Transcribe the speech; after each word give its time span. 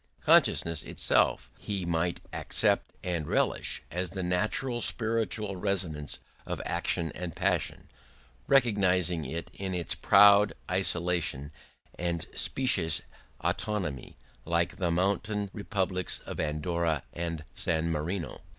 Consciousness 0.21 0.81
itself 0.81 1.51
he 1.59 1.85
might 1.85 2.21
accept 2.33 2.89
and 3.03 3.27
relish 3.27 3.83
as 3.91 4.09
the 4.09 4.23
natural 4.23 4.81
spiritual 4.81 5.57
resonance 5.57 6.17
of 6.43 6.59
action 6.65 7.11
and 7.13 7.35
passion, 7.35 7.87
recognising 8.47 9.25
it 9.25 9.51
in 9.53 9.75
its 9.75 9.93
proud 9.93 10.53
isolation 10.71 11.51
and 11.99 12.25
specious 12.33 13.03
autonomy, 13.41 14.17
like 14.43 14.77
the 14.77 14.89
mountain 14.89 15.51
republics 15.53 16.17
of 16.21 16.39
Andorra 16.39 17.03
and 17.13 17.43
San 17.53 17.91
Marino. 17.91 18.41